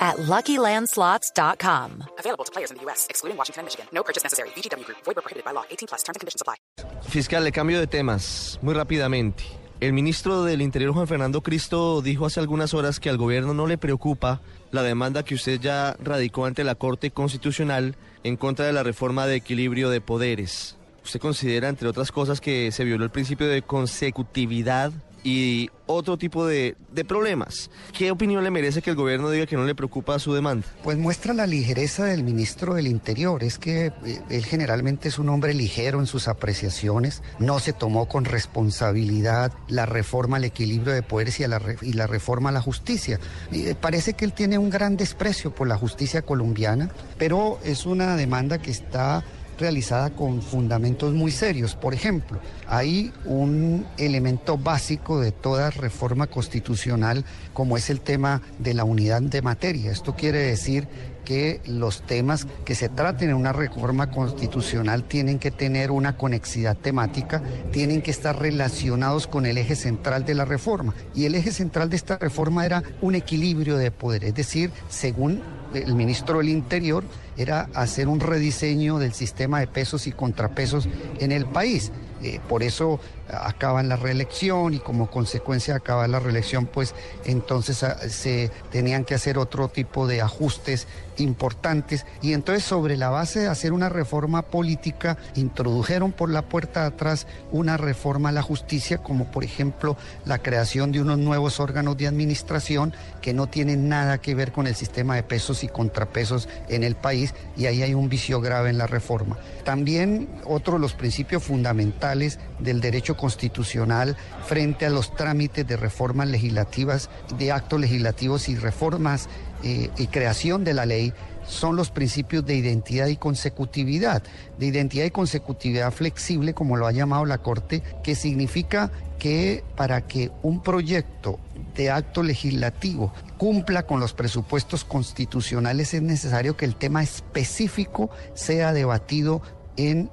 at 0.00 0.16
LuckyLandSlots.com. 0.16 2.04
Available 2.18 2.44
to 2.44 2.52
players 2.52 2.70
in 2.70 2.78
the 2.78 2.84
U.S., 2.84 3.06
excluding 3.10 3.36
Washington 3.36 3.60
and 3.60 3.66
Michigan. 3.66 3.86
No 3.92 4.02
purchase 4.02 4.24
necessary. 4.24 4.48
VGW 4.56 4.84
Group. 4.84 4.98
Void 5.04 5.16
prohibited 5.16 5.44
by 5.44 5.52
law. 5.52 5.64
18 5.70 5.88
plus. 5.88 6.02
Terms 6.02 6.16
and 6.16 6.20
conditions 6.20 6.40
apply. 6.40 6.56
Fiscal, 7.02 7.44
le 7.44 7.52
cambio 7.52 7.78
de 7.78 7.86
temas 7.86 8.58
muy 8.62 8.74
rápidamente. 8.74 9.44
El 9.80 9.94
ministro 9.94 10.44
del 10.44 10.60
Interior, 10.60 10.92
Juan 10.92 11.06
Fernando 11.06 11.40
Cristo, 11.42 12.02
dijo 12.02 12.26
hace 12.26 12.38
algunas 12.38 12.74
horas 12.74 13.00
que 13.00 13.08
al 13.08 13.16
gobierno 13.16 13.54
no 13.54 13.66
le 13.66 13.78
preocupa 13.78 14.42
la 14.72 14.82
demanda 14.82 15.22
que 15.22 15.34
usted 15.34 15.58
ya 15.58 15.96
radicó 15.98 16.44
ante 16.44 16.64
la 16.64 16.74
Corte 16.74 17.10
Constitucional 17.10 17.96
en 18.22 18.36
contra 18.36 18.66
de 18.66 18.74
la 18.74 18.82
reforma 18.82 19.26
de 19.26 19.36
equilibrio 19.36 19.88
de 19.88 20.02
poderes. 20.02 20.76
¿Usted 21.02 21.18
considera, 21.18 21.70
entre 21.70 21.88
otras 21.88 22.12
cosas, 22.12 22.42
que 22.42 22.70
se 22.72 22.84
violó 22.84 23.04
el 23.04 23.10
principio 23.10 23.48
de 23.48 23.62
consecutividad 23.62 24.92
y 25.22 25.70
otro 25.86 26.16
tipo 26.16 26.46
de, 26.46 26.76
de, 26.92 27.04
problemas. 27.04 27.70
¿Qué 27.96 28.10
opinión 28.10 28.44
le 28.44 28.50
merece 28.50 28.80
que 28.80 28.90
el 28.90 28.96
gobierno 28.96 29.30
diga 29.30 29.46
que 29.46 29.56
no 29.56 29.64
le 29.64 29.74
preocupa 29.74 30.18
su 30.18 30.32
demanda? 30.32 30.66
Pues 30.82 30.96
muestra 30.96 31.34
la 31.34 31.46
ligereza 31.46 32.04
del 32.04 32.22
ministro 32.22 32.74
del 32.74 32.86
Interior. 32.86 33.42
Es 33.42 33.58
que 33.58 33.86
eh, 34.04 34.22
él 34.30 34.44
generalmente 34.44 35.08
es 35.08 35.18
un 35.18 35.28
hombre 35.28 35.52
ligero 35.52 35.98
en 35.98 36.06
sus 36.06 36.28
apreciaciones. 36.28 37.22
No 37.38 37.58
se 37.58 37.72
tomó 37.72 38.06
con 38.06 38.24
responsabilidad 38.24 39.52
la 39.68 39.86
reforma 39.86 40.36
al 40.36 40.44
equilibrio 40.44 40.94
de 40.94 41.02
poderes 41.02 41.40
y, 41.40 41.44
a 41.44 41.48
la, 41.48 41.60
y 41.82 41.92
la 41.92 42.06
reforma 42.06 42.50
a 42.50 42.52
la 42.52 42.62
justicia. 42.62 43.18
Y 43.50 43.74
parece 43.74 44.14
que 44.14 44.24
él 44.24 44.32
tiene 44.32 44.58
un 44.58 44.70
gran 44.70 44.96
desprecio 44.96 45.54
por 45.54 45.66
la 45.66 45.76
justicia 45.76 46.22
colombiana, 46.22 46.90
pero 47.18 47.58
es 47.64 47.84
una 47.84 48.16
demanda 48.16 48.58
que 48.58 48.70
está 48.70 49.24
realizada 49.60 50.10
con 50.10 50.42
fundamentos 50.42 51.12
muy 51.12 51.30
serios. 51.30 51.76
Por 51.76 51.94
ejemplo, 51.94 52.40
hay 52.66 53.12
un 53.24 53.86
elemento 53.98 54.58
básico 54.58 55.20
de 55.20 55.30
toda 55.30 55.70
reforma 55.70 56.26
constitucional 56.26 57.24
como 57.52 57.76
es 57.76 57.90
el 57.90 58.00
tema 58.00 58.42
de 58.58 58.74
la 58.74 58.84
unidad 58.84 59.22
de 59.22 59.42
materia. 59.42 59.92
Esto 59.92 60.16
quiere 60.16 60.38
decir 60.38 60.88
que 61.24 61.60
los 61.66 62.02
temas 62.02 62.46
que 62.64 62.74
se 62.74 62.88
traten 62.88 63.30
en 63.30 63.36
una 63.36 63.52
reforma 63.52 64.10
constitucional 64.10 65.04
tienen 65.04 65.38
que 65.38 65.50
tener 65.50 65.90
una 65.90 66.16
conexidad 66.16 66.76
temática, 66.76 67.42
tienen 67.72 68.02
que 68.02 68.10
estar 68.10 68.38
relacionados 68.38 69.26
con 69.26 69.46
el 69.46 69.58
eje 69.58 69.76
central 69.76 70.24
de 70.24 70.34
la 70.34 70.44
reforma. 70.44 70.94
Y 71.14 71.24
el 71.24 71.34
eje 71.34 71.52
central 71.52 71.90
de 71.90 71.96
esta 71.96 72.18
reforma 72.18 72.66
era 72.66 72.82
un 73.00 73.14
equilibrio 73.14 73.76
de 73.76 73.90
poder, 73.90 74.24
es 74.24 74.34
decir, 74.34 74.70
según 74.88 75.42
el 75.74 75.94
ministro 75.94 76.38
del 76.38 76.48
Interior, 76.48 77.04
era 77.36 77.68
hacer 77.74 78.08
un 78.08 78.20
rediseño 78.20 78.98
del 78.98 79.12
sistema 79.12 79.60
de 79.60 79.66
pesos 79.66 80.06
y 80.06 80.12
contrapesos 80.12 80.88
en 81.20 81.32
el 81.32 81.46
país. 81.46 81.92
Eh, 82.22 82.38
por 82.48 82.62
eso 82.62 83.00
acaba 83.32 83.82
la 83.82 83.96
reelección 83.96 84.74
y 84.74 84.78
como 84.78 85.10
consecuencia 85.10 85.76
acaba 85.76 86.08
la 86.08 86.20
reelección, 86.20 86.66
pues 86.66 86.94
entonces 87.24 87.82
ah, 87.82 87.96
se 88.08 88.50
tenían 88.70 89.04
que 89.04 89.14
hacer 89.14 89.38
otro 89.38 89.68
tipo 89.68 90.06
de 90.06 90.20
ajustes 90.20 90.86
importantes 91.18 92.06
y 92.22 92.32
entonces 92.32 92.64
sobre 92.64 92.96
la 92.96 93.10
base 93.10 93.40
de 93.40 93.48
hacer 93.48 93.72
una 93.72 93.88
reforma 93.88 94.42
política 94.42 95.18
introdujeron 95.34 96.12
por 96.12 96.30
la 96.30 96.42
puerta 96.42 96.82
de 96.82 96.86
atrás 96.86 97.26
una 97.52 97.76
reforma 97.76 98.30
a 98.30 98.32
la 98.32 98.42
justicia 98.42 98.98
como 98.98 99.30
por 99.30 99.44
ejemplo 99.44 99.96
la 100.24 100.38
creación 100.38 100.92
de 100.92 101.00
unos 101.00 101.18
nuevos 101.18 101.60
órganos 101.60 101.96
de 101.96 102.06
administración 102.06 102.94
que 103.20 103.34
no 103.34 103.48
tienen 103.48 103.88
nada 103.88 104.18
que 104.18 104.34
ver 104.34 104.52
con 104.52 104.66
el 104.66 104.74
sistema 104.74 105.14
de 105.14 105.22
pesos 105.22 105.62
y 105.62 105.68
contrapesos 105.68 106.48
en 106.68 106.84
el 106.84 106.94
país 106.94 107.34
y 107.56 107.66
ahí 107.66 107.82
hay 107.82 107.94
un 107.94 108.08
vicio 108.08 108.40
grave 108.40 108.70
en 108.70 108.78
la 108.78 108.86
reforma. 108.86 109.36
También 109.64 110.28
otro 110.44 110.74
de 110.74 110.80
los 110.80 110.94
principios 110.94 111.42
fundamentales 111.42 112.38
del 112.58 112.80
derecho 112.80 113.16
constitucional 113.20 114.16
frente 114.46 114.86
a 114.86 114.90
los 114.90 115.14
trámites 115.14 115.66
de 115.66 115.76
reformas 115.76 116.28
legislativas, 116.28 117.10
de 117.36 117.52
actos 117.52 117.78
legislativos 117.78 118.48
y 118.48 118.56
reformas 118.56 119.28
eh, 119.62 119.90
y 119.98 120.06
creación 120.06 120.64
de 120.64 120.72
la 120.72 120.86
ley 120.86 121.12
son 121.46 121.76
los 121.76 121.90
principios 121.90 122.46
de 122.46 122.54
identidad 122.54 123.08
y 123.08 123.16
consecutividad, 123.16 124.22
de 124.58 124.66
identidad 124.66 125.04
y 125.04 125.10
consecutividad 125.10 125.92
flexible, 125.92 126.54
como 126.54 126.76
lo 126.76 126.86
ha 126.86 126.92
llamado 126.92 127.26
la 127.26 127.38
Corte, 127.38 127.82
que 128.02 128.14
significa 128.14 128.90
que 129.18 129.64
para 129.76 130.00
que 130.06 130.30
un 130.42 130.62
proyecto 130.62 131.38
de 131.76 131.90
acto 131.90 132.22
legislativo 132.22 133.12
cumpla 133.36 133.84
con 133.84 134.00
los 134.00 134.14
presupuestos 134.14 134.84
constitucionales 134.84 135.92
es 135.92 136.02
necesario 136.02 136.56
que 136.56 136.64
el 136.64 136.76
tema 136.76 137.02
específico 137.02 138.10
sea 138.34 138.72
debatido 138.72 139.42
en, 139.76 140.10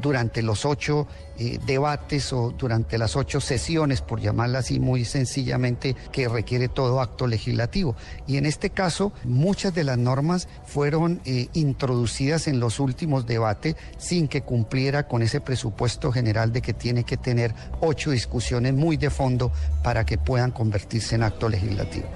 durante 0.00 0.42
los 0.42 0.64
ocho 0.64 1.06
eh, 1.38 1.58
debates 1.66 2.32
o 2.32 2.54
durante 2.56 2.98
las 2.98 3.14
ocho 3.16 3.40
sesiones, 3.40 4.00
por 4.00 4.20
llamarla 4.20 4.60
así 4.60 4.80
muy 4.80 5.04
sencillamente, 5.04 5.94
que 6.12 6.28
requiere 6.28 6.68
todo 6.68 7.00
acto 7.00 7.26
legislativo. 7.26 7.94
Y 8.26 8.38
en 8.38 8.46
este 8.46 8.70
caso, 8.70 9.12
muchas 9.24 9.74
de 9.74 9.84
las 9.84 9.98
normas 9.98 10.48
fueron 10.64 11.20
eh, 11.24 11.48
introducidas 11.52 12.48
en 12.48 12.58
los 12.58 12.80
últimos 12.80 13.26
debates 13.26 13.76
sin 13.98 14.28
que 14.28 14.42
cumpliera 14.42 15.06
con 15.06 15.22
ese 15.22 15.40
presupuesto 15.40 16.10
general 16.10 16.52
de 16.52 16.62
que 16.62 16.72
tiene 16.72 17.04
que 17.04 17.16
tener 17.16 17.54
ocho 17.80 18.10
discusiones 18.10 18.74
muy 18.74 18.96
de 18.96 19.10
fondo 19.10 19.52
para 19.82 20.06
que 20.06 20.18
puedan 20.18 20.52
convertirse 20.52 21.16
en 21.16 21.22
acto 21.22 21.48
legislativo. 21.48 22.06